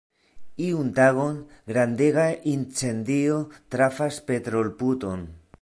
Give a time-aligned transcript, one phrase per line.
[0.67, 1.37] Iun tagon,
[1.73, 3.39] grandega incendio
[3.77, 5.29] trafas petrol-puton.